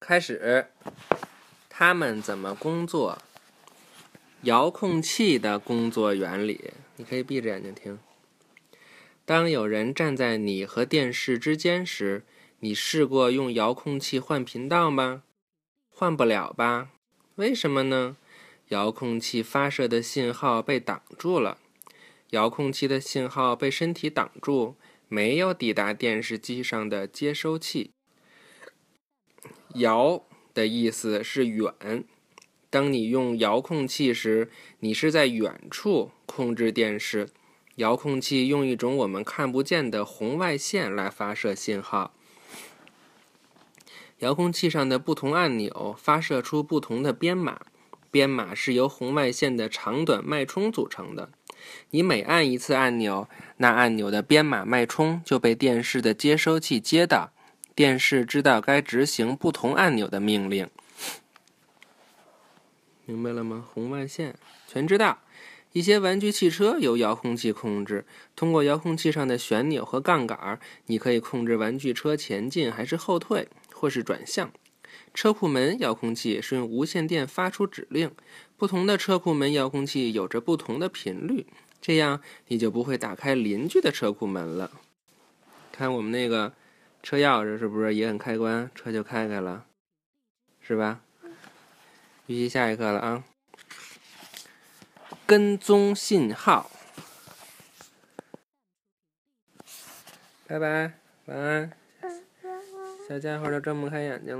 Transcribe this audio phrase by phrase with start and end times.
[0.00, 0.66] 开始，
[1.68, 3.18] 他们怎么工作？
[4.42, 7.98] 遥控器的工作原理，你可以闭着眼睛听。
[9.26, 12.24] 当有人站在你和电视之间时，
[12.60, 15.22] 你试过用遥控器换频道吗？
[15.90, 16.88] 换不了吧？
[17.36, 18.16] 为什么呢？
[18.68, 21.58] 遥控器发射的信号被挡住了。
[22.30, 24.76] 遥控器的信号被身体挡住，
[25.08, 27.90] 没有抵达电视机上的接收器。
[29.74, 30.22] 遥
[30.54, 32.04] 的意思是远。
[32.68, 37.28] 当你用遥控器时，你是在远处控制电视。
[37.76, 42.12] 遥控器用一种我们看不见的红外线来发射信号。
[44.18, 47.62] 遥控器上的不同按钮发射出不同的编码，
[48.10, 51.30] 编码是由红外线的长短脉冲组成的。
[51.90, 57.32] 你每按一次按钮，那按钮的编码脉冲就被电视的接收器接到。
[57.74, 60.68] 电视知道该执行不同按钮的命令，
[63.06, 63.66] 明白了吗？
[63.72, 64.34] 红外线
[64.66, 65.18] 全知道。
[65.72, 74.52] 一些玩具汽车由遥控器控制，通过遥控器上的旋钮和杠杆，你可以控制玩具车前进还是后退，或是转向。
[75.14, 78.10] 车库门遥控器是用无线电发出指令，
[78.56, 81.46] 不同的车库门遥控器有着不同的频率，
[81.80, 84.72] 这样你就不会打开邻居的车库门了。
[85.72, 86.52] 看我们那个。
[87.02, 89.66] 车钥匙是不是也很开关，车就开开了，
[90.60, 91.00] 是吧？
[92.26, 93.24] 预习下一课了啊！
[95.26, 96.70] 跟踪信号，
[100.46, 100.92] 拜拜，
[101.26, 101.72] 晚安。
[103.08, 104.38] 小家伙都睁不开眼睛了。